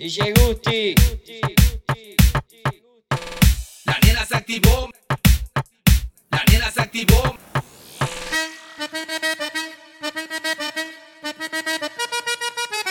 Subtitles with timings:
[0.00, 0.94] DJ Gusti.
[3.84, 4.88] La nena se activó.
[6.30, 7.36] La nena se activó.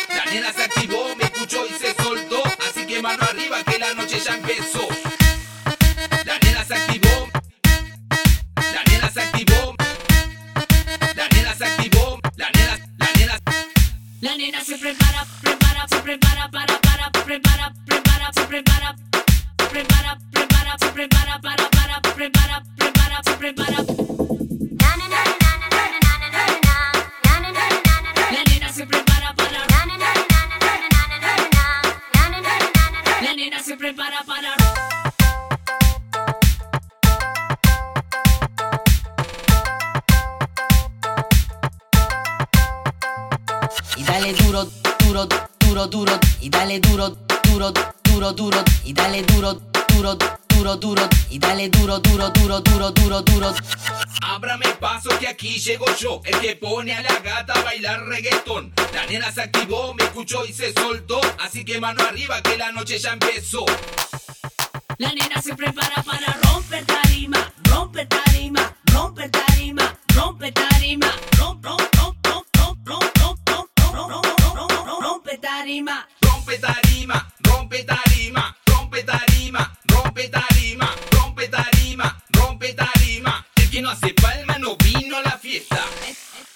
[0.07, 2.43] La nena se activó, me escuchó y se soltó.
[2.69, 4.87] Así que mano arriba que la noche ya empezó.
[6.25, 7.27] La nena se activó.
[8.55, 9.75] La nena se activó.
[11.15, 12.19] La nena se activó.
[12.35, 13.39] La nena, la nena.
[14.21, 18.95] La nena se prepara, prepara, se prepara, para, para, prepara, prepara, prepara,
[19.69, 23.85] prepara, prepara, prepara, para, para, prepara, prepara, prepara.
[28.31, 29.67] La nena se prepara para.
[33.21, 34.55] La nena se prepara para.
[44.09, 44.65] dale duro,
[45.05, 45.27] duro,
[45.69, 47.09] duro, duro, y dale duro,
[47.43, 47.71] duro,
[48.03, 49.53] duro, duro, y dale duro,
[49.89, 53.53] duro, duro, duro, y dale duro, duro, duro, duro, duro, duro.
[54.21, 58.73] Ábrame paso que aquí llego yo, el que pone a la gata a bailar reggaetón.
[58.93, 62.71] La nena se activó, me escuchó y se soltó, así que mano arriba que la
[62.71, 63.63] noche ya empezó.
[64.97, 67.38] La nena se prepara para romper tarima,
[75.69, 76.07] tarima.
[76.21, 83.45] Rompe tarima, rompe tarima, rompe tarima, rompe tarima, rompe tarima, rompe tarima.
[83.55, 85.85] El que no hace palma no vino a la fiesta.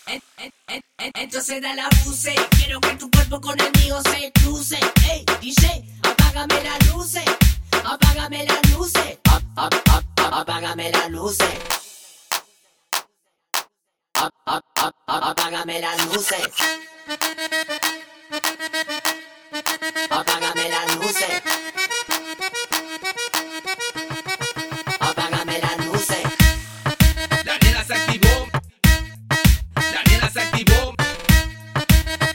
[0.08, 0.52] En- en-
[0.98, 4.80] en- Entonces da la luces, quiero que tu cuerpo con el mío se cruce.
[5.12, 7.26] Ey, DJ, apágame las luces,
[7.86, 11.54] apágame las luces, ap- ap- ap- ap- apágame las luces.
[14.16, 16.50] Ap- ap- ap- ap- Apágame las luces.
[20.10, 21.42] Apágame las luces.
[25.00, 26.24] Apágame las luces.
[27.46, 28.48] La nena se activó.
[29.76, 30.96] La nena se activó.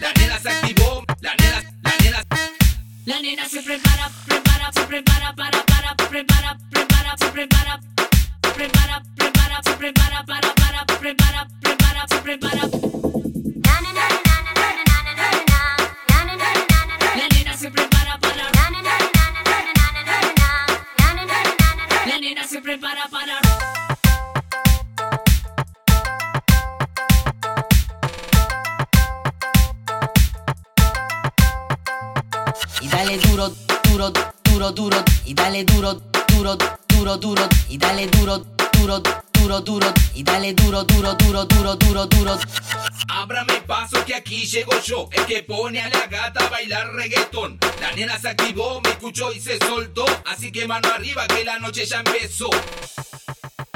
[0.01, 1.05] La nena se activó.
[1.21, 2.25] La nena, la nena.
[3.07, 7.81] La nena se prepara, prepara, se prepara, para, para, prepara, prepara, se prepara,
[8.55, 9.88] prepara, prepara, prepara,
[32.81, 33.50] y dale duro,
[33.91, 34.12] duro,
[34.44, 35.94] duro, duro, y dale duro,
[36.28, 36.56] duro,
[36.88, 38.38] duro, duro, y dale duro,
[38.78, 39.03] duro,
[39.38, 42.38] duro, duro y dale duro, duro, duro, duro, duro, duro.
[43.09, 47.59] Ábrame paso que aquí llego yo, el que pone a la gata a bailar reggaetón.
[47.81, 51.59] La nena se activó, me escuchó y se soltó, así que mano arriba que la
[51.59, 52.50] noche ya empezó.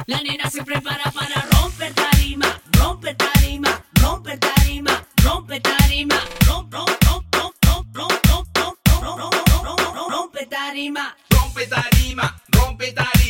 [0.07, 7.53] La nena se prepara para romper tarima, romper tarima, romper tarima, romper tarima, romper tarima.
[10.33, 13.22] Rompe tarima, rompe tarima, rompe tarima.